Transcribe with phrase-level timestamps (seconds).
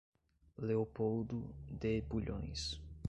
[0.57, 2.81] Leopoldo de Bulhões